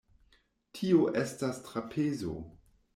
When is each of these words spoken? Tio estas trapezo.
Tio 0.79 1.05
estas 1.23 1.63
trapezo. 1.69 2.37